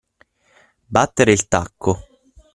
Battere 0.95 1.31
il 1.31 1.47
tacco. 1.47 2.07